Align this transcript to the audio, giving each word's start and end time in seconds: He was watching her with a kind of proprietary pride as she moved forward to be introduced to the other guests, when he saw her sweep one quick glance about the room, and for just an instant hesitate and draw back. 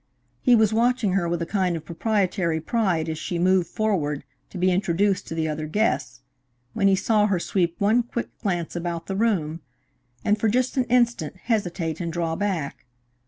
He 0.41 0.55
was 0.55 0.73
watching 0.73 1.13
her 1.13 1.29
with 1.29 1.43
a 1.43 1.45
kind 1.45 1.75
of 1.75 1.85
proprietary 1.85 2.59
pride 2.59 3.07
as 3.07 3.19
she 3.19 3.37
moved 3.37 3.67
forward 3.67 4.23
to 4.49 4.57
be 4.57 4.71
introduced 4.71 5.27
to 5.27 5.35
the 5.35 5.47
other 5.47 5.67
guests, 5.67 6.21
when 6.73 6.87
he 6.87 6.95
saw 6.95 7.27
her 7.27 7.39
sweep 7.39 7.75
one 7.79 8.01
quick 8.01 8.35
glance 8.39 8.75
about 8.75 9.05
the 9.05 9.15
room, 9.15 9.59
and 10.25 10.39
for 10.39 10.49
just 10.49 10.75
an 10.75 10.85
instant 10.85 11.35
hesitate 11.43 12.01
and 12.01 12.11
draw 12.11 12.35
back. 12.35 12.85